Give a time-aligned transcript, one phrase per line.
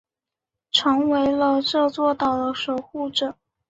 [0.71, 3.37] 成为了这座岛的守护者。